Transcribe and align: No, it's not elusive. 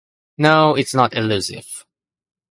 No, 0.39 0.73
it's 0.75 0.95
not 0.95 1.15
elusive. 1.15 1.85